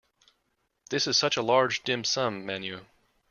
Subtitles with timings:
[0.89, 2.83] This is such a large dim sum menu.